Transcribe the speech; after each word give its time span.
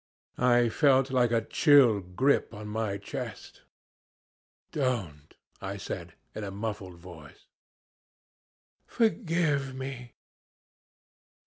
"I 0.39 0.69
felt 0.69 1.11
like 1.11 1.29
a 1.29 1.43
chill 1.45 1.99
grip 1.99 2.55
on 2.55 2.67
my 2.67 2.97
chest. 2.97 3.61
'Don't,' 4.71 5.35
I 5.61 5.77
said, 5.77 6.13
in 6.33 6.43
a 6.43 6.49
muffled 6.49 6.95
voice. 6.97 7.45
"'Forgive 8.87 9.75
me. 9.75 10.15